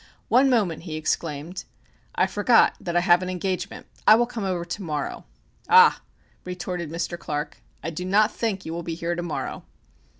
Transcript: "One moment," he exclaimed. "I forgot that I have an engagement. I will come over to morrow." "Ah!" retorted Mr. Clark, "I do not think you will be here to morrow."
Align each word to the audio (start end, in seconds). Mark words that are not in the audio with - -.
"One 0.29 0.49
moment," 0.49 0.81
he 0.85 0.95
exclaimed. 0.95 1.63
"I 2.15 2.25
forgot 2.25 2.73
that 2.81 2.95
I 2.95 3.01
have 3.01 3.21
an 3.21 3.29
engagement. 3.29 3.85
I 4.07 4.15
will 4.15 4.25
come 4.25 4.43
over 4.43 4.65
to 4.65 4.81
morrow." 4.81 5.25
"Ah!" 5.69 6.01
retorted 6.43 6.89
Mr. 6.89 7.19
Clark, 7.19 7.61
"I 7.83 7.91
do 7.91 8.03
not 8.03 8.31
think 8.31 8.65
you 8.65 8.73
will 8.73 8.81
be 8.81 8.95
here 8.95 9.13
to 9.13 9.21
morrow." 9.21 9.63